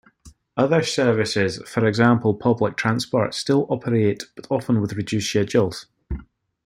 Other 0.57 0.81
services, 0.81 1.59
for 1.69 1.85
example, 1.85 2.33
public 2.33 2.75
transport, 2.75 3.35
still 3.35 3.67
operate 3.69 4.23
but 4.35 4.47
often 4.49 4.81
with 4.81 4.93
reduced 4.93 5.29
schedules. 5.29 5.85